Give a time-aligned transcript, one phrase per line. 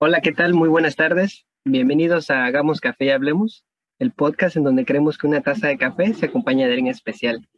[0.00, 0.54] Hola, ¿qué tal?
[0.54, 1.44] Muy buenas tardes.
[1.64, 3.64] Bienvenidos a Hagamos Café y Hablemos,
[3.98, 7.48] el podcast en donde creemos que una taza de café se acompaña de alguien especial.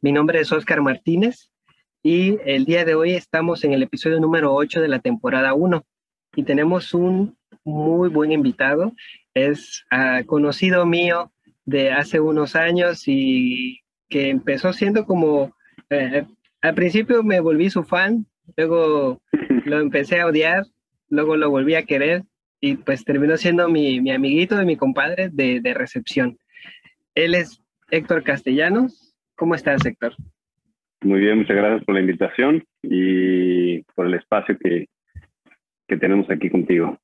[0.00, 1.50] Mi nombre es Oscar Martínez
[2.00, 5.84] y el día de hoy estamos en el episodio número 8 de la temporada 1
[6.36, 8.92] y tenemos un muy buen invitado.
[9.34, 11.32] Es uh, conocido mío
[11.64, 15.52] de hace unos años y que empezó siendo como,
[15.90, 16.24] eh,
[16.60, 18.24] al principio me volví su fan,
[18.56, 19.20] luego
[19.64, 20.64] lo empecé a odiar,
[21.10, 22.22] luego lo volví a querer
[22.60, 26.38] y pues terminó siendo mi, mi amiguito y mi compadre de, de, recepción.
[27.14, 29.14] Él es Héctor Castellanos.
[29.36, 30.14] ¿Cómo estás, Héctor?
[31.02, 34.86] Muy bien, muchas gracias por la invitación y por el espacio que,
[35.86, 36.98] que tenemos aquí contigo.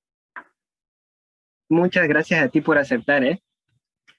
[1.69, 3.41] Muchas gracias a ti por aceptar, ¿eh?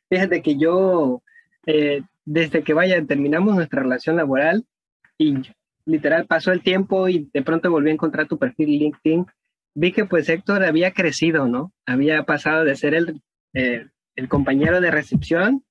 [0.09, 1.21] Fíjate que yo,
[1.65, 4.63] eh, desde que vaya, terminamos nuestra relación laboral
[5.17, 5.35] y
[5.85, 9.25] literal pasó el tiempo y de pronto volví a encontrar tu perfil LinkedIn
[9.75, 11.73] vi que pues Héctor había crecido, ¿no?
[11.85, 13.21] Había pasado de ser el,
[13.53, 15.63] eh, el compañero de recepción,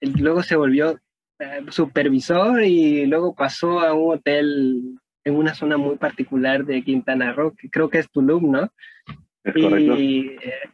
[0.00, 0.98] luego se volvió
[1.40, 7.32] eh, supervisor y luego pasó a un hotel en una zona muy particular de Quintana
[7.32, 8.72] Roo, que creo que es Tulum, ¿no?
[9.44, 10.70] Es y eh,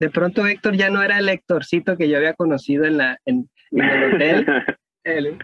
[0.00, 3.48] de pronto Héctor ya no era el Héctorcito que yo había conocido en, la, en,
[3.70, 4.46] en el hotel,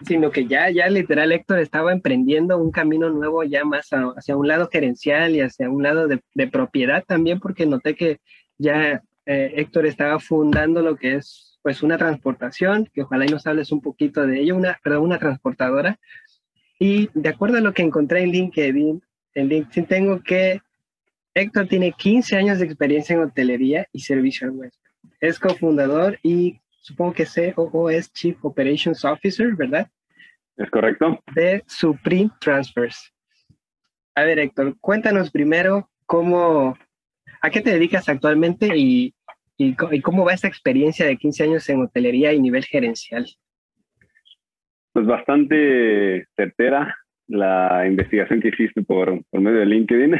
[0.07, 4.47] sino que ya, ya literal Héctor estaba emprendiendo un camino nuevo ya más hacia un
[4.47, 8.19] lado gerencial y hacia un lado de, de propiedad también, porque noté que
[8.57, 13.45] ya eh, Héctor estaba fundando lo que es pues una transportación, que ojalá y nos
[13.45, 15.99] hables un poquito de ello, una, perdón, una transportadora.
[16.79, 19.01] Y de acuerdo a lo que encontré en LinkedIn,
[19.35, 20.59] en LinkedIn tengo que
[21.33, 24.89] Héctor tiene 15 años de experiencia en hotelería y servicio al huésped.
[25.19, 29.87] Es cofundador y supongo que COO es Chief Operations Officer, ¿verdad?
[30.57, 31.19] Es correcto.
[31.33, 33.13] De Supreme Transfers.
[34.15, 36.77] A ver, Héctor, cuéntanos primero cómo,
[37.41, 39.13] a qué te dedicas actualmente y,
[39.57, 43.25] y, y, cómo va esta experiencia de 15 años en hotelería y nivel gerencial.
[44.91, 50.19] Pues bastante certera la investigación que hiciste por, por medio de LinkedIn.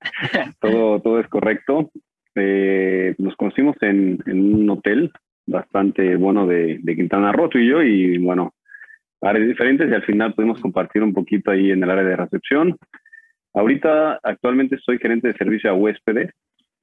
[0.60, 1.90] todo, todo es correcto.
[2.34, 5.12] Eh, nos conocimos en, en un hotel
[5.48, 8.54] bastante bueno de, de Quintana Roo, y yo, y bueno,
[9.20, 12.76] áreas diferentes y al final pudimos compartir un poquito ahí en el área de recepción.
[13.54, 16.30] Ahorita, actualmente soy gerente de servicio a huéspedes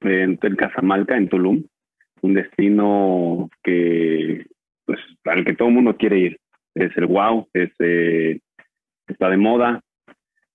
[0.00, 1.64] en Hotel Casamalca, en Tulum,
[2.22, 4.44] un destino que,
[4.84, 6.38] pues, al que todo el mundo quiere ir.
[6.74, 8.40] Es el wow, es, eh,
[9.06, 9.80] está de moda,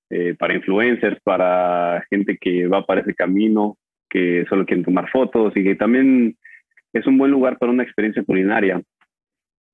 [0.09, 3.77] eh, para influencers, para gente que va para ese camino,
[4.09, 6.35] que solo quieren tomar fotos y que también
[6.93, 8.81] es un buen lugar para una experiencia culinaria.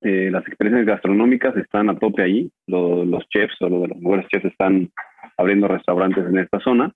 [0.02, 2.52] Eh, las experiencias gastronómicas están a tope allí.
[2.68, 4.90] Los, los chefs o los, los mejores chefs están
[5.38, 6.94] abriendo restaurantes en esta zona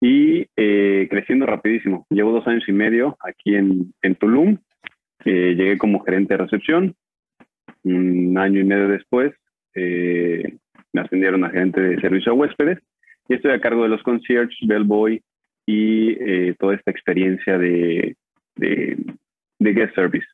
[0.00, 2.06] y eh, creciendo rapidísimo.
[2.10, 4.58] Llevo dos años y medio aquí en, en Tulum.
[5.24, 6.94] Eh, llegué como gerente de recepción.
[7.84, 9.32] Un año y medio después
[9.74, 10.56] eh,
[10.92, 12.78] me ascendieron a gerente de servicio a huéspedes
[13.28, 15.22] y estoy a cargo de los concierge, bellboy
[15.66, 18.16] y eh, toda esta experiencia de,
[18.56, 18.96] de,
[19.58, 20.26] de guest service.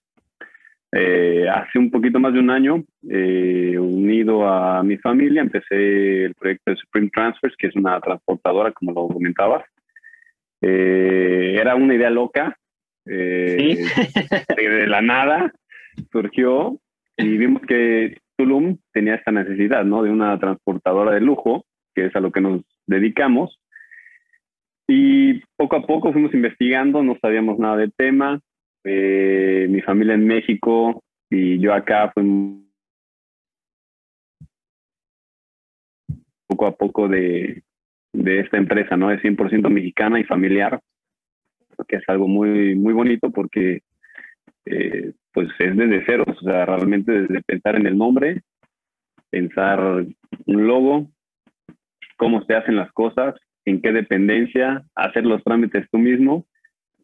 [0.93, 6.35] Eh, hace un poquito más de un año, eh, unido a mi familia, empecé el
[6.35, 9.65] proyecto de Supreme Transfers, que es una transportadora, como lo comentabas.
[10.61, 12.57] Eh, era una idea loca,
[13.07, 14.55] eh, ¿Sí?
[14.57, 15.53] de la nada
[16.11, 16.79] surgió
[17.17, 20.03] y vimos que Tulum tenía esta necesidad, ¿no?
[20.03, 21.65] De una transportadora de lujo,
[21.95, 23.61] que es a lo que nos dedicamos.
[24.87, 28.41] Y poco a poco fuimos investigando, no sabíamos nada del tema,
[28.84, 32.65] eh, mi familia en México y yo acá fuimos
[36.47, 37.62] poco a poco de,
[38.12, 39.11] de esta empresa, ¿no?
[39.11, 40.81] Es 100% mexicana y familiar,
[41.89, 43.81] que es algo muy, muy bonito porque
[44.67, 48.43] eh, pues es desde cero, o sea, realmente desde pensar en el nombre,
[49.31, 49.81] pensar
[50.47, 51.09] un logo,
[52.17, 53.34] cómo se hacen las cosas,
[53.65, 56.47] en qué dependencia, hacer los trámites tú mismo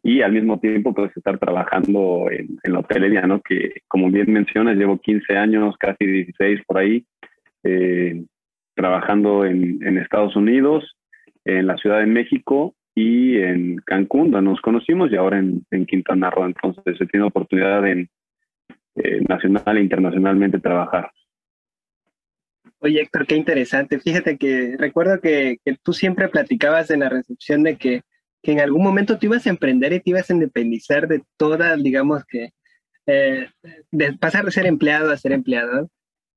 [0.02, 3.40] y al mismo tiempo puedes estar trabajando en, en, la hotelería, ¿no?
[3.42, 7.04] Que como bien mencionas, llevo 15 años, casi 16 por ahí,
[7.64, 8.24] eh,
[8.74, 10.96] trabajando en, en, Estados Unidos,
[11.44, 15.84] en la Ciudad de México y en Cancún, donde nos conocimos, y ahora en, en
[15.84, 16.46] Quintana Roo.
[16.46, 18.08] Entonces he tenido oportunidad en
[18.96, 21.10] eh, nacional e internacionalmente trabajar.
[22.78, 24.00] Oye, Héctor, qué interesante.
[24.00, 28.00] Fíjate que recuerdo que, que tú siempre platicabas en la recepción de que
[28.42, 31.76] que en algún momento te ibas a emprender y te ibas a independizar de toda,
[31.76, 32.52] digamos que,
[33.06, 33.48] eh,
[33.90, 35.90] de pasar de ser empleado a ser empleado.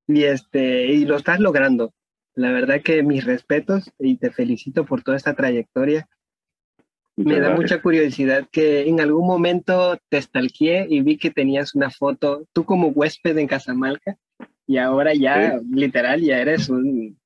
[0.06, 1.94] Y, este, y lo estás logrando.
[2.34, 6.08] La verdad que mis respetos y te felicito por toda esta trayectoria.
[7.16, 11.88] Me da mucha curiosidad que en algún momento te estalqué y vi que tenías una
[11.88, 14.18] foto, tú como huésped en Casamalca,
[14.66, 17.16] y ahora ya, literal, ya eres un,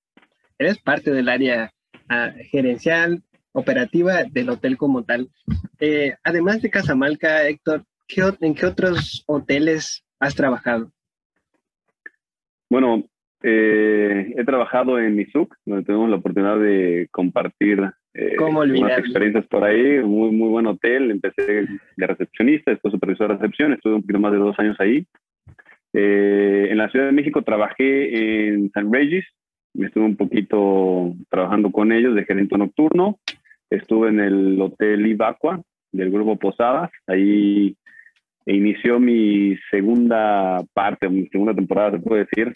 [0.58, 1.72] eres parte del área
[2.10, 3.22] ah, gerencial,
[3.52, 5.28] operativa del hotel como tal.
[5.80, 7.84] Eh, además de Casamalca, Héctor,
[8.40, 10.90] ¿en qué otros hoteles has trabajado?
[12.70, 13.04] Bueno,
[13.42, 17.80] eh, he trabajado en Mizuk, donde tenemos la oportunidad de compartir
[18.14, 20.02] eh, unas experiencias por ahí.
[20.02, 21.10] Muy, muy buen hotel.
[21.10, 21.66] Empecé
[21.96, 23.72] de recepcionista, después supervisor de recepción.
[23.72, 25.06] Estuve un poquito más de dos años ahí.
[25.92, 29.24] Eh, en la Ciudad de México trabajé en San Regis.
[29.74, 33.18] Estuve un poquito trabajando con ellos de gerente nocturno.
[33.70, 35.60] Estuve en el Hotel Ibacua
[35.92, 36.90] del Grupo Posadas.
[37.06, 37.76] Ahí
[38.46, 42.54] inició mi segunda parte, mi segunda temporada, se puede decir,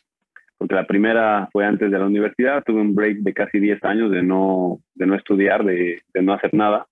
[0.57, 4.11] porque la primera fue antes de la universidad, tuve un break de casi 10 años
[4.11, 6.87] de no, de no estudiar, de, de no hacer nada,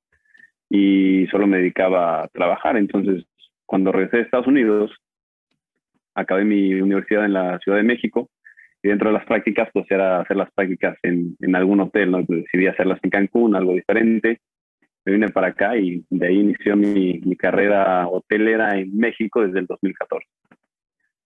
[0.68, 2.76] y solo me dedicaba a trabajar.
[2.76, 3.24] Entonces,
[3.64, 4.92] cuando regresé a Estados Unidos,
[6.14, 8.28] acabé mi universidad en la Ciudad de México,
[8.82, 12.22] y dentro de las prácticas, pues era hacer las prácticas en, en algún hotel, ¿no?
[12.22, 14.40] Decidí hacerlas en Cancún, algo diferente.
[15.04, 19.60] Me vine para acá y de ahí inició mi, mi carrera hotelera en México desde
[19.60, 20.26] el 2014.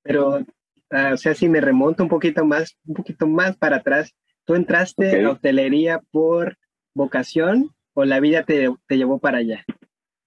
[0.02, 0.44] Pero
[0.90, 4.14] Ah, o sea, si me remonto un poquito más, un poquito más para atrás,
[4.44, 6.56] ¿tú entraste en a hotelería por
[6.94, 9.64] vocación o la vida te, te llevó para allá?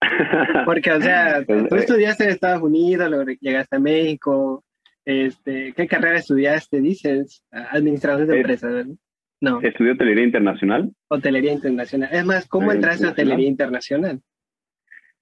[0.66, 4.64] Porque, o sea, pues, tú eh, estudiaste en Estados Unidos, luego llegaste a México,
[5.08, 6.82] este, ¿qué carrera estudiaste?
[6.82, 8.96] Dices, administración de eh, empresas, ¿verdad?
[9.40, 9.62] No.
[9.62, 10.92] Estudié hotelería internacional.
[11.08, 12.10] Hotelería internacional.
[12.12, 14.20] Es más, ¿cómo entraste a hotelería internacional?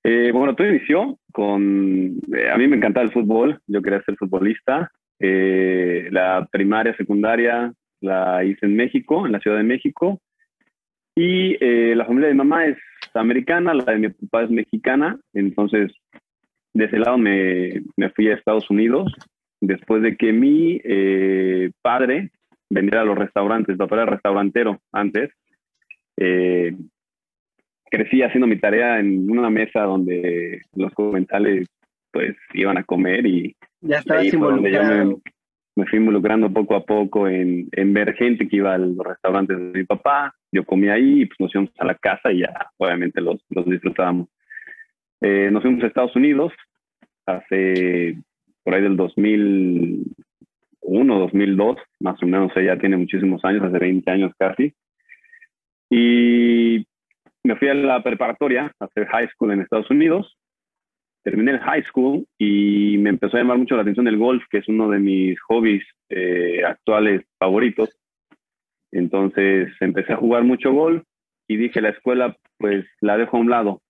[0.03, 2.19] Eh, bueno, todo inició con...
[2.51, 4.91] a mí me encantaba el fútbol, yo quería ser futbolista.
[5.19, 7.71] Eh, la primaria, secundaria
[8.01, 10.19] la hice en México, en la Ciudad de México.
[11.15, 12.77] Y eh, la familia de mi mamá es
[13.13, 15.19] americana, la de mi papá es mexicana.
[15.33, 15.91] Entonces,
[16.73, 19.13] de ese lado me, me fui a Estados Unidos.
[19.65, 22.31] Después de que mi eh, padre
[22.69, 25.31] vendiera a los restaurantes, papá era restaurantero antes,
[27.95, 31.67] crecí haciendo mi tarea en una mesa donde los comensales
[32.11, 35.19] pues iban a comer y ya estaba involucrado.
[35.75, 39.57] Me, fui involucrando poco a poco en, en, ver gente que iba a los restaurantes
[39.57, 40.33] de mi papá.
[40.51, 43.65] Yo comía ahí y pues nos íbamos a la casa y ya obviamente los, los
[43.65, 44.29] disfrutábamos.
[45.21, 46.53] Eh, nos fuimos a Estados Unidos
[47.25, 48.17] hace
[48.65, 54.33] por ahí del 2001, 2002, más o menos, ya tiene muchísimos años, hace 20 años
[54.37, 54.73] casi.
[55.89, 56.85] Y
[57.43, 60.37] me fui a la preparatoria a hacer high school en Estados Unidos
[61.25, 64.59] terminé el high school y me empezó a llamar mucho la atención el golf, que
[64.59, 67.89] es uno de mis hobbies eh, actuales favoritos.
[68.91, 71.03] Entonces empecé a jugar mucho golf
[71.47, 73.81] y dije la escuela pues la dejo a un lado.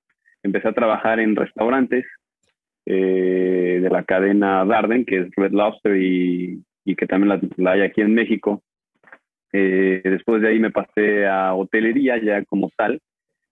[0.44, 2.06] Empecé a trabajar en restaurantes
[2.86, 7.82] eh, de la cadena Darden, que es Red Lobster y, y que también la, hay
[7.82, 8.62] aquí en México.
[9.54, 13.00] Eh, después de ahí me pasé a hotelería ya como tal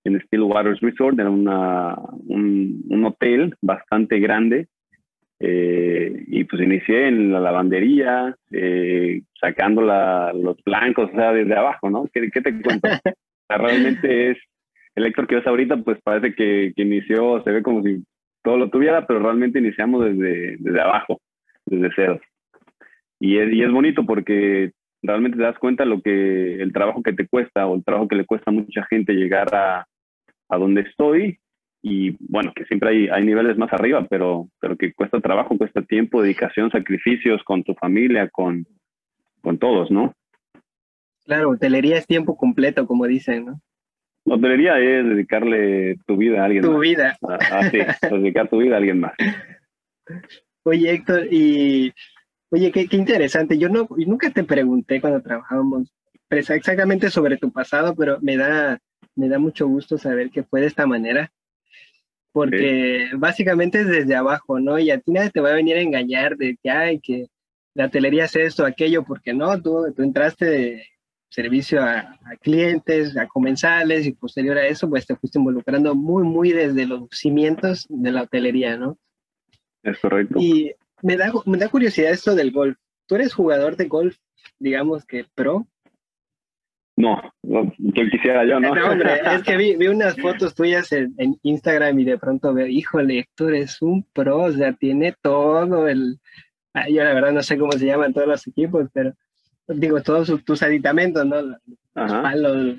[0.06, 1.96] en Waters Resort, era una,
[2.28, 4.68] un, hotel bastante grande.
[5.40, 8.36] Eh, y pues inicié en la lavandería,
[9.40, 12.10] sacando la, los blancos, o sea, desde abajo, ¿no?
[12.14, 12.90] ¿Qué, qué te cuento?
[13.50, 14.38] realmente es,
[14.96, 18.04] el Héctor que ves ahorita, pues parece que, que, inició, se ve como si
[18.44, 21.20] todo lo tuviera, pero realmente iniciamos desde, desde abajo,
[21.66, 22.22] desde cero.
[23.20, 27.14] Y es, y es bonito porque realmente te das cuenta lo que el trabajo que
[27.14, 29.88] te cuesta o el trabajo que le cuesta a mucha gente llegar a,
[30.50, 31.40] a donde estoy
[31.86, 35.82] y bueno, que siempre hay, hay niveles más arriba, pero, pero que cuesta trabajo, cuesta
[35.82, 38.66] tiempo, dedicación, sacrificios con tu familia, con,
[39.42, 40.14] con todos, ¿no?
[41.26, 43.62] Claro, hotelería es tiempo completo, como dicen, ¿no?
[44.26, 47.18] Hotelería es dedicarle tu vida a alguien tu vida.
[47.28, 49.14] Ah, ah, sí, dedicar tu vida a alguien más.
[50.64, 51.94] Oye, Héctor, y
[52.50, 53.58] oye, qué, qué interesante.
[53.58, 55.94] Yo no, nunca te pregunté cuando trabajábamos
[56.30, 58.80] pues, exactamente sobre tu pasado, pero me da
[59.16, 61.32] me da mucho gusto saber que fue de esta manera,
[62.32, 64.80] porque básicamente es desde abajo, ¿no?
[64.80, 67.28] Y a ti nadie te va a venir a engañar de que, hay que
[67.76, 70.84] la hotelería hace esto, aquello, porque no, tú, tú entraste de
[71.34, 76.52] servicio a, clientes, a comensales, y posterior a eso, pues te fuiste involucrando muy, muy
[76.52, 79.00] desde los cimientos de la hotelería, ¿no?
[79.82, 80.40] Es correcto.
[80.40, 82.78] Y me da, me da curiosidad esto del golf.
[83.08, 84.16] ¿Tú eres jugador de golf,
[84.60, 85.66] digamos que pro?
[86.96, 88.72] No, que quisiera yo, ¿no?
[88.72, 93.18] hombre, es que vi, vi unas fotos tuyas en, Instagram y de pronto veo, híjole,
[93.18, 96.20] Héctor es un pro, o sea, tiene todo el...
[96.90, 99.14] Yo la verdad no sé cómo se llaman todos los equipos, pero
[99.68, 101.42] digo, todos tus aditamentos, ¿no?
[101.42, 102.78] Los palos,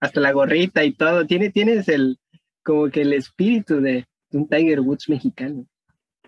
[0.00, 1.26] hasta la gorrita y todo.
[1.26, 2.18] Tiene, tienes el,
[2.62, 5.64] como que el espíritu de un Tiger Woods mexicano.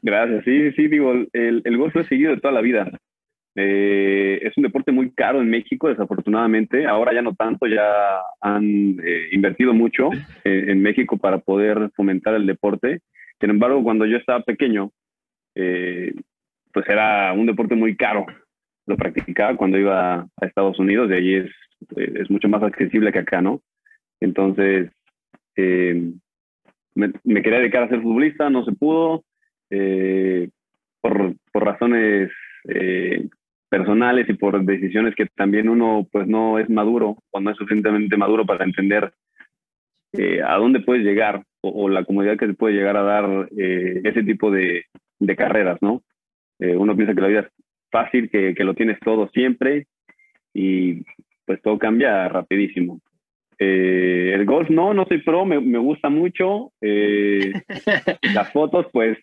[0.03, 2.91] Gracias, sí, sí, digo, el, el golf lo he seguido de toda la vida.
[3.57, 6.87] Eh, es un deporte muy caro en México, desafortunadamente.
[6.87, 10.11] Ahora ya no tanto, ya han eh, invertido mucho
[10.45, 13.01] eh, en México para poder fomentar el deporte.
[13.41, 14.91] Sin embargo, cuando yo estaba pequeño,
[15.55, 18.27] pues era un deporte muy caro.
[18.91, 21.51] Lo practicaba cuando iba a Estados Unidos, de allí es,
[21.97, 23.61] es mucho más accesible que acá, ¿no?
[24.21, 24.91] Entonces,
[25.57, 29.23] me, me, quería dedicar a ser futbolista, no se pudo,
[31.01, 32.33] por, por, razones
[32.69, 33.29] eh,
[33.69, 38.17] personales y por decisiones que también uno pues no es maduro o no es suficientemente
[38.17, 39.13] maduro para entender
[40.13, 44.01] eh, a dónde puedes llegar o, la comodidad que te puede llegar a dar eh,
[44.03, 44.87] ese tipo de,
[45.21, 46.03] de carreras, ¿no?
[46.59, 47.51] Eh, uno piensa que la vida
[47.91, 49.87] fácil, que, que, lo tienes todo siempre
[50.55, 51.03] y
[51.45, 53.01] pues todo cambia rapidísimo.
[53.59, 56.73] el golf no, no soy pro, me, me gusta mucho.
[56.81, 59.19] las fotos pues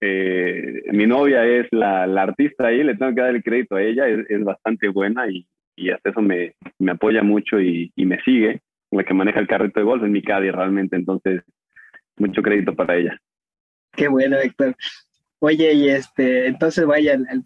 [0.00, 3.82] eh, mi novia es la, la, artista ahí, le tengo que dar el crédito a
[3.82, 8.06] ella, es, es bastante buena y, y, hasta eso me, me apoya mucho y, y,
[8.06, 8.60] me sigue.
[8.90, 11.42] La que maneja el carrito de golf es mi caddy realmente, entonces
[12.16, 13.18] mucho crédito para ella.
[13.92, 14.74] Qué bueno, Héctor.
[15.40, 17.44] Oye, y este, entonces vaya, el, el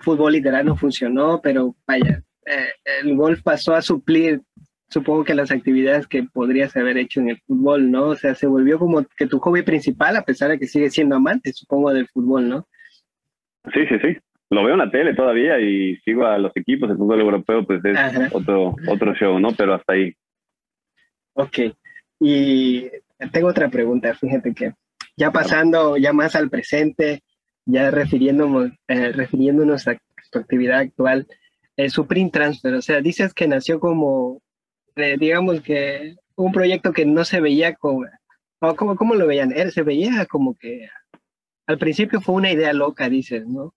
[0.00, 2.68] fútbol literal no funcionó, pero vaya, eh,
[3.02, 4.42] el golf pasó a suplir
[4.88, 8.08] supongo que las actividades que podrías haber hecho en el fútbol, ¿no?
[8.08, 11.16] O sea, se volvió como que tu hobby principal, a pesar de que sigue siendo
[11.16, 12.68] amante, supongo, del fútbol, ¿no?
[13.74, 14.16] Sí, sí, sí.
[14.48, 16.88] Lo veo en la tele todavía y sigo a los equipos.
[16.88, 17.98] El fútbol europeo, pues es
[18.32, 19.48] otro, otro show, ¿no?
[19.56, 20.14] Pero hasta ahí.
[21.32, 21.58] Ok.
[22.20, 22.88] Y
[23.32, 24.14] tengo otra pregunta.
[24.14, 24.72] Fíjate que
[25.16, 27.24] ya pasando ya más al presente,
[27.66, 29.98] ya refiriéndonos, eh, refiriéndonos a
[30.30, 31.26] tu actividad actual,
[31.76, 34.40] el Supreme Transfer, o sea, dices que nació como
[35.18, 38.06] digamos que un proyecto que no se veía como,
[38.76, 39.52] como ¿cómo lo veían?
[39.52, 40.88] Él se veía como que
[41.66, 43.74] al principio fue una idea loca, dices, ¿no?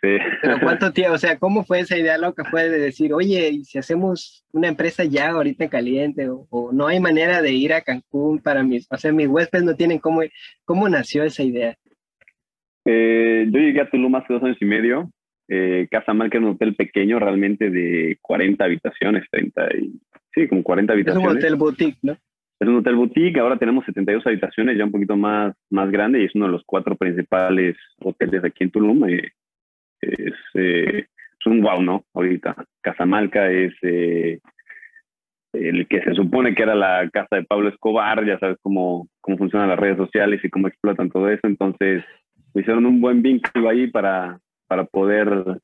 [0.00, 0.16] Sí.
[0.40, 1.14] Pero ¿cuánto tiempo?
[1.14, 2.44] O sea, ¿cómo fue esa idea loca?
[2.50, 7.42] Fue de decir, oye, si hacemos una empresa ya ahorita caliente o, no hay manera
[7.42, 10.22] de ir a Cancún para mis, o sea, mis huéspedes no tienen cómo,
[10.64, 11.76] ¿cómo nació esa idea?
[12.84, 15.10] Eh, yo llegué a Tulum hace dos años y medio.
[15.48, 20.00] Eh, Casa era un hotel pequeño, realmente de 40 habitaciones, 30 y
[20.34, 21.26] Sí, como 40 habitaciones.
[21.26, 22.12] Es un hotel boutique, ¿no?
[22.60, 26.24] Es un hotel boutique, ahora tenemos 72 habitaciones, ya un poquito más, más grande y
[26.24, 29.08] es uno de los cuatro principales hoteles aquí en Tulum.
[29.08, 29.30] Eh,
[30.00, 32.04] es, eh, es, un wow, ¿no?
[32.14, 32.56] Ahorita.
[32.80, 34.40] Casamalca es eh,
[35.52, 39.36] el que se supone que era la casa de Pablo Escobar, ya sabes cómo, cómo
[39.36, 41.42] funcionan las redes sociales y cómo explotan todo eso.
[41.44, 42.02] Entonces,
[42.54, 45.60] hicieron un buen vínculo ahí para, para poder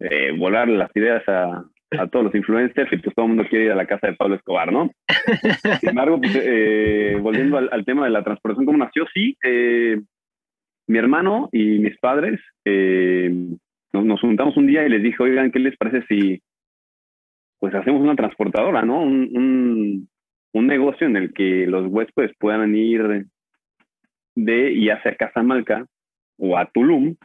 [0.00, 3.66] eh, volar las ideas a, a todos los influencers y pues todo el mundo quiere
[3.66, 4.90] ir a la casa de Pablo Escobar, ¿no?
[5.80, 9.06] Sin embargo, pues, eh, volviendo al, tema de la transportación, ¿cómo nació?
[9.14, 10.00] Sí, eh,
[10.86, 13.30] mi hermano y mis padres eh,
[13.92, 16.42] nos, juntamos un día y les dije, oigan, ¿qué les parece si
[17.58, 19.02] pues hacemos una transportadora, ¿no?
[19.02, 20.08] Un, un,
[20.52, 23.26] un negocio en el que los huéspedes puedan ir
[24.36, 25.84] de y hacia Casamalca
[26.38, 27.16] o a Tulum,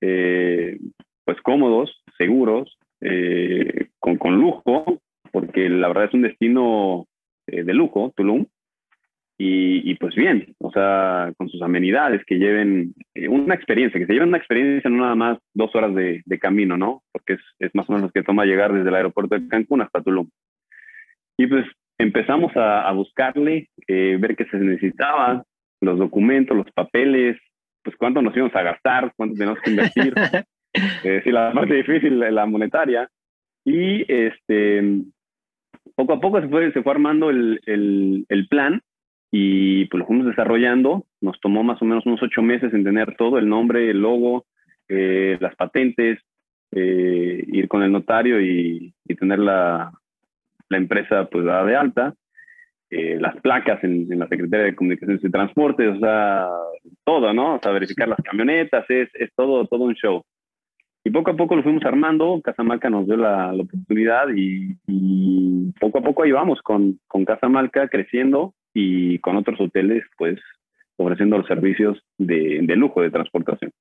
[0.00, 5.00] pues cómodos, seguros, eh, con, con, lujo,
[5.32, 7.06] porque la verdad es un destino
[7.46, 8.46] eh, de lujo, Tulum,
[9.38, 14.06] y, y, pues bien, o sea, con sus amenidades, que lleven eh, una experiencia, que
[14.06, 17.02] se lleven una experiencia, no nada más dos horas de, de camino, ¿no?
[17.10, 19.80] Porque es, es, más o menos lo que toma llegar desde el aeropuerto de Cancún
[19.80, 20.28] hasta Tulum.
[21.38, 21.64] Y pues
[21.96, 25.42] empezamos a, a buscarle, eh, ver qué se necesitaba,
[25.80, 27.38] los documentos, los papeles,
[27.82, 30.14] pues cuánto nos íbamos a gastar, cuánto teníamos que invertir.
[31.04, 33.08] eh, sí, la parte difícil, la monetaria.
[33.64, 35.02] Y este,
[35.94, 38.82] poco a poco se fue, se fue armando el, el, el plan
[39.30, 41.06] y pues lo fuimos desarrollando.
[41.20, 44.46] Nos tomó más o menos unos ocho meses en tener todo, el nombre, el logo,
[44.88, 46.18] eh, las patentes,
[46.72, 49.92] eh, ir con el notario y, y tener la,
[50.68, 52.14] la, empresa pues dada de alta,
[52.90, 56.48] eh, las placas en, en, la Secretaría de Comunicaciones y Transportes, o sea,
[57.04, 57.56] todo, ¿no?
[57.56, 60.22] O sea, verificar las camionetas, es, es todo, todo un show.
[61.02, 65.72] Y poco a poco lo fuimos armando, Casamalca nos dio la, la oportunidad y, y,
[65.80, 70.38] poco a poco ahí vamos con, con Casamalca creciendo y con otros hoteles pues
[70.96, 73.72] ofreciendo los servicios de, de lujo de transportación.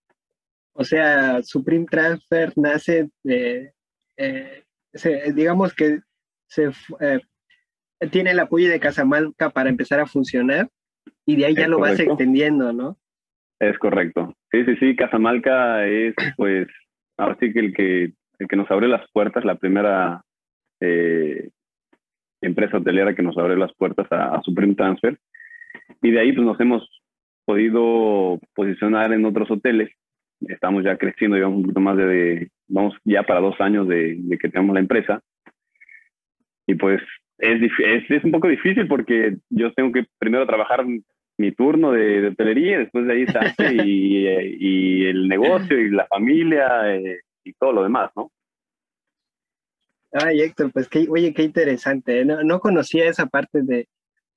[0.73, 3.73] O sea, Supreme Transfer nace, de,
[4.15, 5.99] eh, se, digamos que
[6.47, 6.71] se,
[7.01, 7.19] eh,
[8.11, 10.69] tiene el apoyo de Casamalca para empezar a funcionar
[11.25, 12.03] y de ahí ya es lo correcto.
[12.03, 12.97] vas extendiendo, ¿no?
[13.59, 14.35] Es correcto.
[14.51, 16.67] Sí, sí, sí, Casamalca es pues
[17.17, 20.23] ahora sí que el que, el que nos abrió las puertas, la primera
[20.79, 21.49] eh,
[22.41, 25.19] empresa hotelera que nos abrió las puertas a, a, Supreme Transfer.
[26.01, 26.87] Y de ahí pues nos hemos
[27.45, 29.89] podido posicionar en otros hoteles.
[30.41, 34.49] Estamos ya creciendo, llevamos un poquito más de, vamos ya para dos años de, que
[34.49, 35.21] tenemos la empresa.
[36.65, 37.01] Y pues
[37.39, 40.85] es, es, es, un poco difícil porque yo tengo que primero trabajar
[41.39, 44.27] mi turno de, hotelería, después de ahí está y,
[44.59, 48.29] y, el negocio y la familia eh, y todo lo demás, ¿no?
[50.11, 52.19] Ay, Héctor, pues qué, oye, qué interesante.
[52.19, 52.25] ¿eh?
[52.25, 53.87] No, no conocía esa parte de,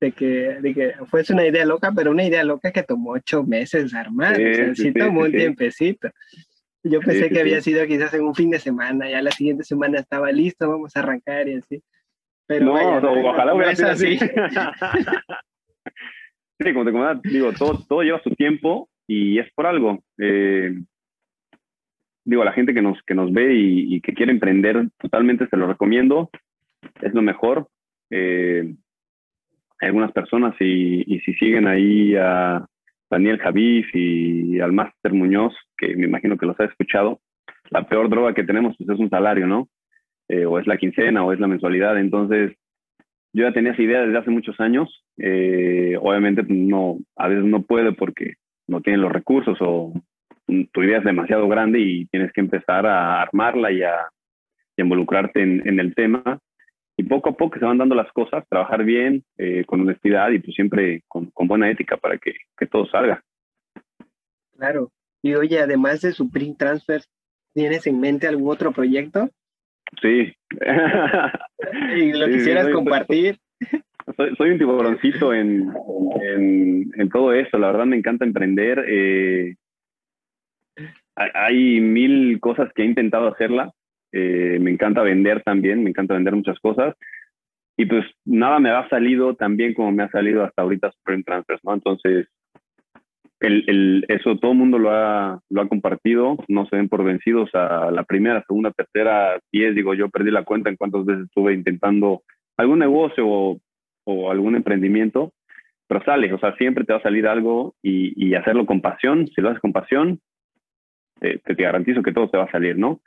[0.01, 3.43] de, que, de que fuese una idea loca, pero una idea loca que tomó ocho
[3.43, 4.37] meses armar.
[4.37, 6.09] Sí, o sea, sí, tomó un tiempecito.
[6.85, 9.99] Yo pensé que había sido quizás en un fin de semana, ya la siguiente semana
[9.99, 11.83] estaba listo, vamos a arrancar y así.
[12.47, 14.19] Pero no, ojalá hubiera sido así.
[16.59, 20.03] sí, como te comentaba, digo, todo, todo lleva su tiempo y es por algo.
[20.19, 20.75] Eh,
[22.25, 25.57] digo, a la gente que nos, que nos ve y, que quiere emprender, totalmente se
[25.57, 26.31] lo recomiendo.
[27.01, 27.69] Es lo mejor.
[28.11, 28.75] Eh,
[29.81, 32.65] hay algunas personas y, y, si siguen ahí a
[33.11, 37.21] Daniel Javif y al Máster Muñoz, que me imagino que los ha escuchado,
[37.71, 39.69] la peor droga que tenemos pues, es un salario, ¿no?
[40.29, 41.99] Eh, o es la quincena o es la mensualidad.
[41.99, 42.53] Entonces,
[43.33, 45.05] yo ya tenía esa idea desde hace muchos años.
[45.17, 48.35] Eh, obviamente no, a veces no puede porque
[48.67, 49.93] no tienen los recursos o
[50.73, 54.09] tu idea es demasiado grande y tienes que empezar a armarla y a,
[54.77, 56.41] involucrarte en, el tema.
[56.97, 60.41] Y poco a poco se van dando las cosas, trabajar bien, eh, con honestidad y
[60.41, 62.35] pues siempre con, buena ética para que,
[62.67, 63.23] todo salga.
[64.57, 64.91] Claro.
[65.23, 67.03] Y oye, además de su print transfer,
[67.55, 69.31] ¿tienes en mente algún otro proyecto?
[70.01, 70.35] Sí.
[71.97, 73.39] ¿Y lo quisieras compartir?
[74.37, 75.73] Soy, un tiburoncito en,
[76.97, 77.59] en, todo esto.
[77.59, 78.85] La verdad me encanta emprender.
[78.89, 79.55] Eh,
[81.15, 83.73] hay mil cosas que he intentado hacerla.
[84.13, 86.95] Eh, me encanta vender también, me encanta vender muchas cosas.
[87.77, 91.25] Y pues nada me ha salido tan bien como me ha salido hasta ahorita Sprint
[91.25, 91.75] Transfers, ¿no?
[91.75, 92.29] Entonces,
[93.43, 97.51] el, eso todo el mundo lo ha, lo ha compartido, no se ven por vencidos
[97.55, 101.53] a la primera, segunda, tercera, diez, digo yo perdí la cuenta en cuántas veces estuve
[101.53, 102.23] intentando
[102.57, 105.33] algún negocio o, algún emprendimiento,
[105.87, 109.41] pero sale, o sea, siempre te va a salir algo y, hacerlo con pasión, si
[109.41, 110.21] lo haces con pasión,
[111.21, 113.01] te, garantizo que todo te va a salir, ¿no?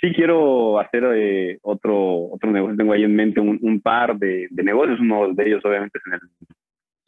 [0.00, 5.00] Sí quiero hacer eh, otro, otro negocio, tengo ahí en mente un, par de, negocios,
[5.00, 6.20] uno de ellos obviamente es en el,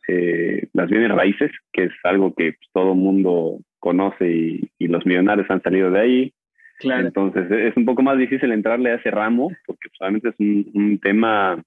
[0.09, 5.51] eh, las bienes raíces, que es algo que pues, todo mundo conoce y, los millonarios
[5.51, 6.33] han salido de ahí.
[6.79, 7.07] Claro.
[7.07, 11.63] Entonces es un poco más difícil entrarle a ese ramo porque obviamente es un, tema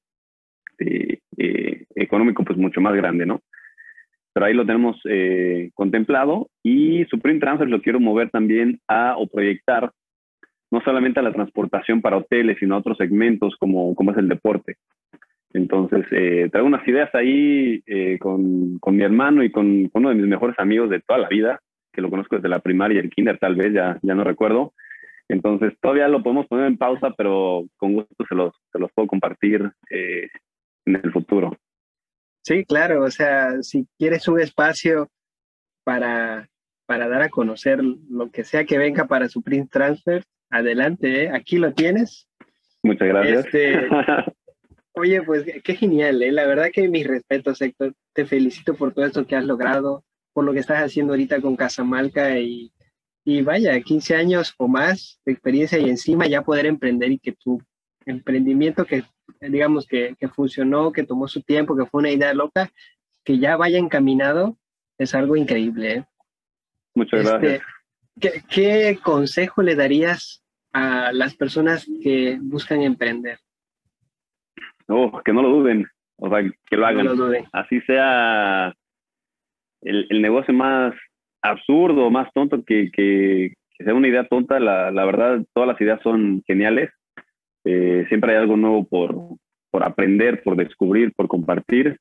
[0.80, 1.20] eh,
[1.96, 3.42] económico pues mucho más grande, ¿no?
[4.34, 9.28] pero ahí lo tenemos eh, contemplado y Supreme Transfer lo quiero mover también a o
[9.28, 9.92] proyectar
[10.72, 14.30] no solamente a la transportación para hoteles, sino a otros segmentos como, como es el
[14.30, 14.78] deporte.
[15.54, 20.16] Entonces, eh, traigo unas ideas ahí eh, con, con, mi hermano y con, uno de
[20.16, 21.60] mis mejores amigos de toda la vida,
[21.92, 24.74] que lo conozco desde la primaria y el kinder tal vez, ya, ya no recuerdo.
[25.28, 29.08] Entonces, todavía lo podemos poner en pausa, pero con gusto se los, se los puedo
[29.08, 31.58] compartir en el futuro.
[32.44, 35.10] Sí, claro, o sea, si quieres un espacio
[35.84, 36.50] para,
[36.86, 41.32] para dar a conocer lo que sea que venga para su print transfer, adelante, ¿eh?
[41.34, 42.28] aquí lo tienes.
[42.84, 43.46] Muchas gracias.
[43.46, 43.88] Este,
[45.02, 46.32] oye, pues qué genial, ¿eh?
[46.32, 50.46] la verdad que mis respetos, Héctor, te felicito por todo esto que has logrado, por
[50.46, 52.72] lo que estás haciendo ahorita con Casamalca y,
[53.26, 57.34] y vaya, 15 años o más de experiencia y encima ya poder emprender y que
[57.34, 57.62] tu
[58.06, 59.04] emprendimiento que
[59.40, 62.72] digamos, que, que, funcionó, que tomó su tiempo, que fue una idea loca,
[63.24, 64.58] que ya vaya encaminado,
[64.98, 65.94] es algo increíble.
[65.94, 66.06] ¿eh?
[66.94, 67.64] Muchas este, gracias.
[68.20, 73.40] ¿qué, ¿qué, consejo le darías a las personas que buscan emprender?
[74.92, 77.08] Oh, que no lo duden, o sea, que lo hagan.
[77.54, 78.74] Así sea
[79.82, 80.94] el, el, negocio más
[81.42, 85.82] absurdo, más tonto, que, que, que sea una idea tonta, la, la verdad, todas las
[85.82, 86.92] ideas son geniales
[87.64, 89.16] eh, siempre hay algo nuevo por,
[89.70, 91.98] por, aprender, por descubrir, por compartir.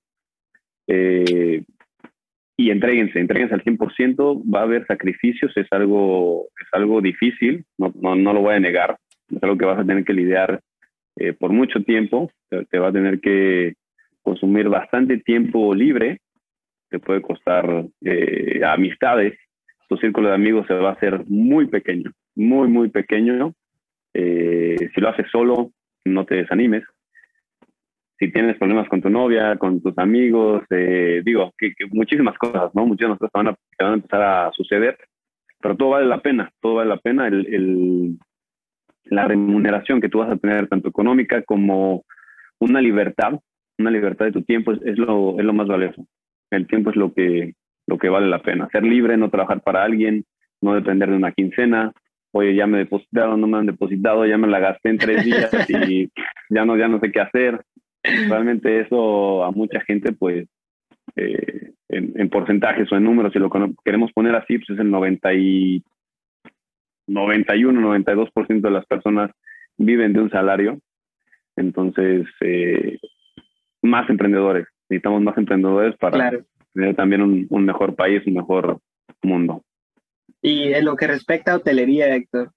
[0.87, 1.62] Eh,
[2.57, 7.92] y entréguense, entréguense al 100%, va a haber sacrificios, es algo, es algo difícil, no,
[8.00, 8.98] no, no lo voy a negar,
[9.35, 10.61] es algo que vas a tener que lidiar
[11.21, 13.75] eh, por mucho tiempo, te, va a tener que
[14.23, 16.19] consumir bastante tiempo libre,
[16.89, 17.85] te puede costar
[18.67, 19.39] amistades,
[19.89, 23.55] tu círculo de amigos se va a hacer muy pequeño, muy, muy pequeño,
[24.15, 25.71] eh, si lo haces solo,
[26.05, 26.85] no te desanimes.
[28.19, 32.87] Si tienes problemas con tu novia, con tus amigos, eh, digo, que, muchísimas cosas, ¿no?
[32.87, 34.99] Muchísimas cosas van, a, van a empezar a suceder,
[35.61, 37.29] pero todo vale la pena, todo vale la pena.
[37.29, 38.19] El, el,
[39.05, 42.05] la remuneración que tú vas a tener, tanto económica como
[42.59, 43.41] una libertad,
[43.79, 46.07] una libertad de tu tiempo, es, lo, es lo más valioso.
[46.51, 47.55] el tiempo es lo que,
[47.87, 48.69] lo que vale la pena.
[48.71, 50.25] Ser libre, no trabajar para alguien,
[50.61, 51.93] no depender de una quincena.
[52.33, 55.51] Oye, ya me depositaron, no me han depositado, ya me la gasté en tres días
[55.69, 56.11] y
[56.51, 57.65] ya no, ya no sé qué hacer.
[58.03, 60.49] Realmente eso a mucha gente, pues,
[61.17, 63.51] eh, en, porcentajes o en números, si lo
[63.85, 65.83] queremos poner así, pues es el 90 y
[67.11, 69.31] 91, 92% de las personas
[69.77, 70.79] viven de un salario.
[71.57, 72.99] Entonces, eh,
[73.83, 74.66] más emprendedores.
[74.88, 76.31] Necesitamos más emprendedores para
[76.75, 78.81] tener también un, mejor país, un mejor
[79.23, 79.62] mundo.
[80.42, 82.53] Y en lo que respecta a hotelería, Héctor,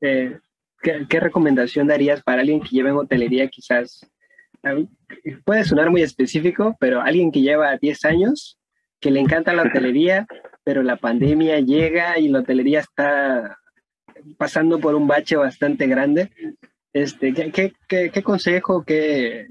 [0.00, 0.38] eh,
[0.82, 4.06] ¿qué, recomendación darías para alguien que lleve en hotelería quizás?
[5.46, 8.59] puede sonar muy específico, pero alguien que lleva 10 años,
[9.00, 10.26] que le encanta la hotelería,
[10.62, 13.58] pero la pandemia llega y la hotelería está
[14.36, 16.30] pasando por un bache bastante grande.
[16.92, 19.48] Este, ¿qué, qué, qué, consejo, qué,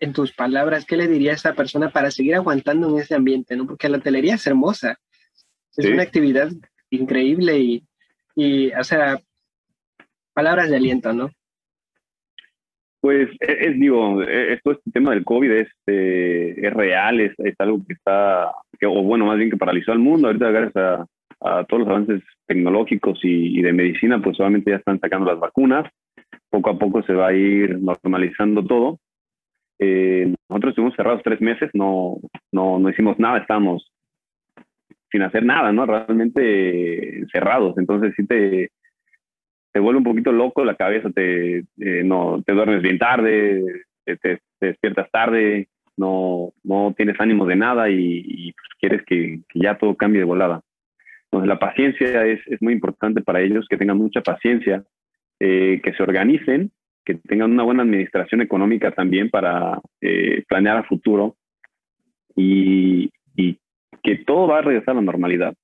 [0.00, 3.56] en tus palabras, qué le diría a esa persona para seguir aguantando en ese ambiente?
[3.56, 3.66] ¿no?
[3.66, 4.98] Porque la hotelería es hermosa,
[5.76, 6.50] es una actividad
[6.90, 7.84] increíble y,
[8.34, 9.18] y, o sea,
[10.34, 11.30] palabras de aliento, ¿no?
[13.00, 17.54] Pues es, digo, e, esto este tema del COVID es, eh, es real, es, es,
[17.58, 20.28] algo que está, que, o bueno, más bien que paralizó al mundo.
[20.28, 21.06] Ahorita gracias a,
[21.64, 25.90] todos los avances tecnológicos y, de medicina, pues solamente ya están sacando las vacunas.
[26.50, 28.98] Poco a poco se va a ir normalizando todo.
[29.78, 32.18] Eh, nosotros estuvimos cerrados tres meses, no,
[32.52, 33.90] no, no hicimos nada, estábamos
[35.10, 35.86] sin hacer nada, ¿no?
[35.86, 37.78] Realmente cerrados.
[37.78, 38.70] Entonces sí te,
[39.72, 43.62] te vuelve un poquito loco la cabeza, te, eh, no, te duermes bien tarde,
[44.04, 49.94] te, despiertas tarde, no, no tienes ánimo de nada y, pues quieres que, ya todo
[49.96, 50.62] cambie de volada.
[51.24, 54.82] Entonces la paciencia es, es muy importante para ellos, que tengan mucha paciencia,
[55.38, 56.72] eh, que se organicen,
[57.04, 61.36] que tengan una buena administración económica también para eh, planear a futuro
[62.36, 63.10] y,
[64.02, 65.54] que todo va a regresar a la normalidad.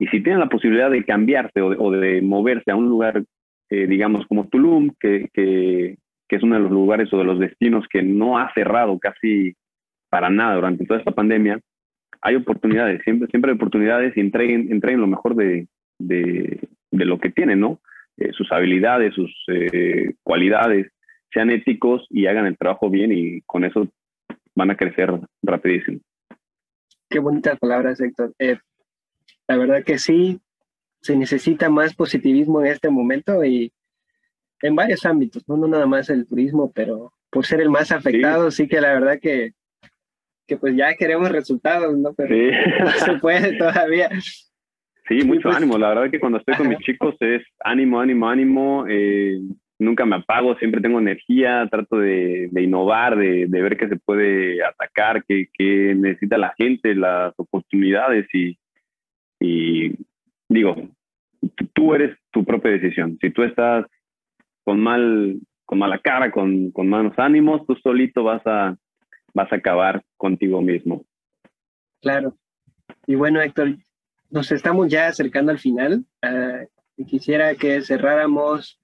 [0.00, 3.22] Y si tienen la posibilidad de cambiarse o de moverse a un lugar
[3.70, 5.96] eh, digamos, como Tulum, que, que,
[6.28, 9.54] es uno de los lugares o de los destinos que no ha cerrado casi
[10.10, 11.60] para nada durante toda esta pandemia,
[12.20, 17.18] hay oportunidades, siempre, siempre hay oportunidades y entreguen, entreguen lo mejor de, de, de lo
[17.18, 17.80] que tienen, ¿no?
[18.16, 20.90] Eh, sus habilidades, sus eh, cualidades,
[21.32, 23.86] sean éticos y hagan el trabajo bien y con eso
[24.54, 26.00] van a crecer rapidísimo.
[27.08, 28.32] Qué bonitas palabras, Héctor.
[28.38, 30.40] la verdad que sí,
[31.00, 33.72] se necesita más positivismo en este momento y
[34.62, 38.66] en varios ámbitos, no, nada más el turismo, pero por ser el más afectado, sí,
[38.66, 39.52] que la verdad que,
[40.46, 42.12] que pues ya queremos resultados, ¿no?
[42.14, 42.34] Pero
[42.84, 44.08] no se puede todavía.
[45.08, 45.78] Sí, mucho pues ánimo.
[45.78, 48.84] La verdad que cuando estoy con mis chicos es ánimo, ánimo, ánimo.
[48.88, 49.38] Eh,
[49.78, 53.96] nunca me apago, siempre tengo energía, trato de, de innovar, de, de, ver qué se
[53.96, 58.58] puede atacar, qué, qué necesita la gente, las oportunidades y,
[59.40, 59.92] y
[60.48, 60.76] digo,
[61.72, 63.18] tú eres tu propia decisión.
[63.20, 63.86] Si tú estás
[64.64, 68.76] con mal, con mala cara, con, con malos ánimos, tú solito vas a,
[69.34, 71.04] vas a acabar contigo mismo.
[72.00, 72.36] Claro.
[73.06, 73.76] Y bueno, Héctor,
[74.30, 76.04] nos estamos ya acercando al final.
[76.22, 78.80] Uh, quisiera que cerráramos.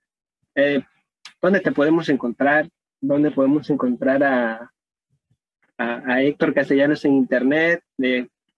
[0.54, 0.82] Eh,
[1.40, 2.68] ¿Dónde te podemos encontrar?
[3.00, 4.70] ¿Dónde podemos encontrar a,
[5.76, 7.82] a, Héctor Castellanos en Internet?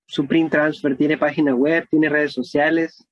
[0.07, 3.07] Supreme Transfer tiene página web, tiene redes sociales.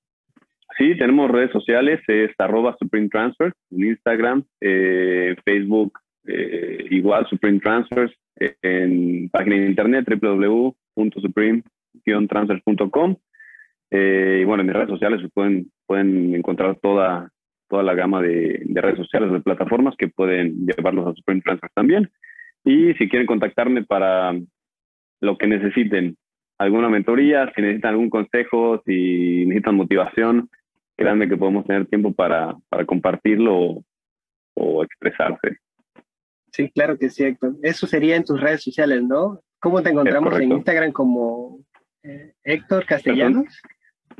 [0.79, 7.61] Sí, tenemos redes sociales, es arroba Supreme Transfer en Instagram, eh, Facebook, eh, igual Supreme
[7.61, 8.13] Transfers,
[8.63, 13.17] en página de internet www.supreme-transfers.com.
[13.91, 17.31] Eh, y bueno, en mis redes sociales pueden, pueden encontrar toda,
[17.69, 21.73] toda la gama de, de, redes sociales, de plataformas que pueden llevarlos a Supreme Transfers
[21.75, 22.11] también.
[22.65, 24.35] Y si quieren contactarme para
[25.21, 26.17] lo que necesiten,
[26.59, 30.49] alguna mentoría, si necesitan algún consejo, si necesitan motivación,
[30.97, 33.83] créanme que podemos tener tiempo para, para compartirlo
[34.57, 35.59] o, expresarse.
[36.53, 37.55] Sí, claro que sí, Héctor.
[37.63, 39.41] Eso sería en tus redes sociales, ¿no?
[39.59, 41.59] ¿Cómo te encontramos en Instagram como
[42.03, 43.61] eh, Héctor Castellanos?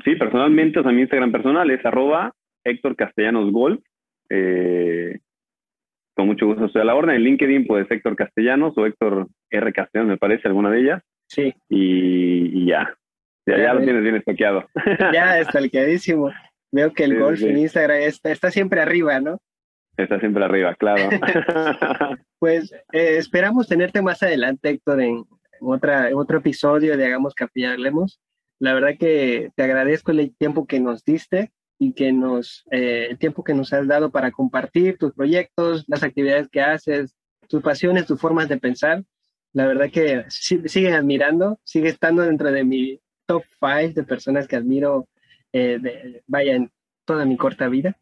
[0.03, 2.33] sí, personalmente, o sea, mi Instagram personal es arroba
[2.65, 3.81] Héctor Castellanos Golf.
[4.29, 5.19] Eh,
[6.15, 7.15] con mucho gusto estoy a la orden.
[7.15, 9.73] En LinkedIn, pues Héctor Castellanos o Héctor R.
[9.73, 11.03] Castellanos, me parece, alguna de ellas.
[11.27, 11.53] Sí.
[11.69, 12.95] Y, ya.
[13.47, 14.67] Ya, ya, lo tienes bien estoqueado.
[15.13, 16.31] Ya, quedísimo.
[16.71, 19.39] Veo que el golf en Instagram está, está siempre arriba, ¿no?
[19.97, 21.09] Está siempre arriba, claro.
[22.39, 25.25] pues eh, esperamos tenerte más adelante, Héctor, en,
[25.61, 28.19] otra, otro episodio de Hagamos y Hablemos.
[28.59, 33.17] La verdad que te agradezco el tiempo que nos diste y que nos, eh, el
[33.17, 37.15] tiempo que nos has dado para compartir tus proyectos, las actividades que haces,
[37.47, 39.03] tus pasiones, tus formas de pensar
[39.55, 44.57] La verdad que siguen admirando, sigue estando dentro de mi top 5 de personas que
[44.57, 45.07] admiro,
[45.53, 46.69] eh, de, vaya, en
[47.05, 47.97] toda mi corta vida.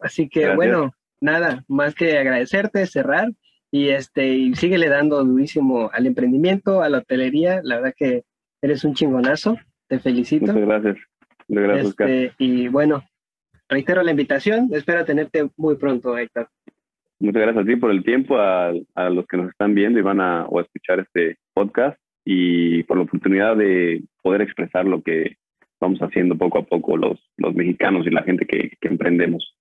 [0.00, 3.32] Así que bueno, nada, más que agradecerte, cerrar
[3.72, 7.60] y este y síguele dando durísimo al emprendimiento, a la hotelería.
[7.64, 8.22] La verdad que
[8.62, 9.58] eres un chingonazo.
[9.88, 10.52] Te felicito.
[10.52, 10.96] Muchas gracias.
[11.48, 13.02] Muchas gracias, este, Y bueno,
[13.68, 14.70] reitero la invitación.
[14.72, 16.48] Espero tenerte muy pronto, Héctor.
[17.22, 20.02] Muchas gracias a ti por el tiempo, a, a los que nos están viendo y
[20.02, 25.02] van a, o a escuchar este podcast y por la oportunidad de poder expresar lo
[25.02, 25.36] que
[25.80, 29.56] vamos haciendo poco a poco los, los mexicanos y la gente que, que emprendemos.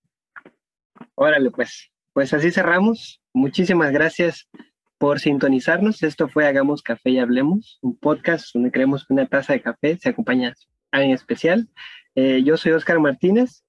[1.14, 1.92] Órale, pues.
[2.14, 3.22] Pues así cerramos.
[3.32, 4.50] Muchísimas gracias
[4.98, 6.02] por sintonizarnos.
[6.02, 9.98] Esto fue Hagamos Café y Hablemos, un podcast donde creemos que una taza de café
[9.98, 10.56] se acompaña
[10.94, 11.70] en especial.
[12.16, 13.64] Eh, yo soy Oscar Martínez.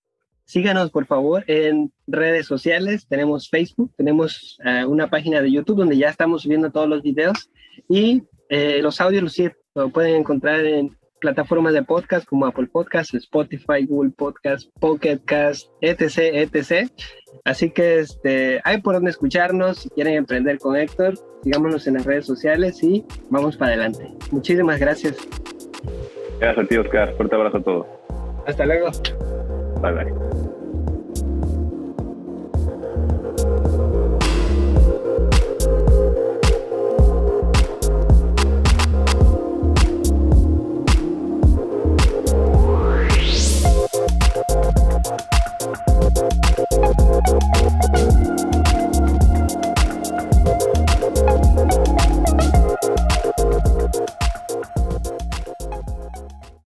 [0.45, 3.07] Síganos, por favor, en redes sociales.
[3.09, 7.51] Tenemos Facebook, tenemos eh, una página de YouTube donde ya estamos subiendo todos los videos
[7.89, 13.15] y eh, los audios los, lo pueden encontrar en plataformas de podcast como Apple Podcast,
[13.15, 16.91] Spotify, Google Podcast, Pocket Cast, etc, etc.
[17.45, 19.79] Así que este, hay por donde escucharnos.
[19.79, 24.09] Si quieren emprender con Héctor, sigámonos en las redes sociales y vamos para adelante.
[24.33, 25.17] Muchísimas gracias.
[26.41, 27.17] Gracias a ti, Oscar.
[27.17, 27.87] Fuerte abrazo a todos.
[28.47, 28.91] Hasta luego.
[29.83, 30.13] Bye bye.